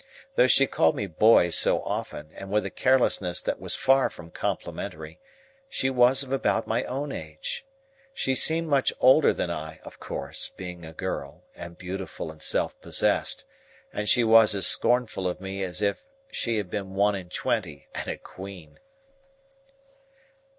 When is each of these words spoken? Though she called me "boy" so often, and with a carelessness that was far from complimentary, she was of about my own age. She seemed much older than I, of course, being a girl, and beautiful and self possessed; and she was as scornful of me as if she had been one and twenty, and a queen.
Though 0.33 0.47
she 0.47 0.65
called 0.65 0.95
me 0.95 1.05
"boy" 1.05 1.51
so 1.51 1.83
often, 1.83 2.31
and 2.33 2.49
with 2.49 2.65
a 2.65 2.71
carelessness 2.71 3.39
that 3.43 3.59
was 3.59 3.75
far 3.75 4.09
from 4.09 4.31
complimentary, 4.31 5.19
she 5.69 5.91
was 5.91 6.23
of 6.23 6.31
about 6.31 6.65
my 6.65 6.83
own 6.85 7.11
age. 7.11 7.67
She 8.11 8.33
seemed 8.33 8.67
much 8.67 8.91
older 8.99 9.31
than 9.31 9.51
I, 9.51 9.79
of 9.83 9.99
course, 9.99 10.47
being 10.57 10.83
a 10.85 10.91
girl, 10.91 11.43
and 11.53 11.77
beautiful 11.77 12.31
and 12.31 12.41
self 12.41 12.81
possessed; 12.81 13.45
and 13.93 14.09
she 14.09 14.23
was 14.23 14.55
as 14.55 14.65
scornful 14.65 15.27
of 15.27 15.39
me 15.39 15.61
as 15.61 15.83
if 15.83 16.03
she 16.31 16.57
had 16.57 16.71
been 16.71 16.95
one 16.95 17.13
and 17.13 17.31
twenty, 17.31 17.87
and 17.93 18.07
a 18.07 18.17
queen. 18.17 18.79